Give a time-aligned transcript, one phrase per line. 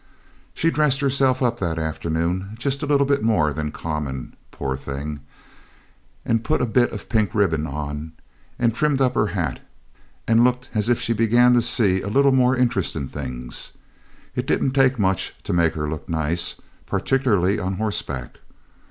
[0.55, 5.19] She'd dressed herself up that afternoon just a little bit more than common, poor thing,
[6.25, 8.13] and put a bit of pink ribbon on
[8.57, 9.59] and trimmed up her hat,
[10.27, 13.73] and looked as if she began to see a little more interest in things.
[14.35, 18.39] It didn't take much to make her look nice, particularly on horseback.